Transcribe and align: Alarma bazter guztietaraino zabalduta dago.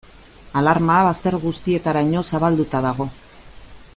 Alarma 0.61 0.95
bazter 1.07 1.37
guztietaraino 1.43 2.25
zabalduta 2.31 2.83
dago. 2.89 3.09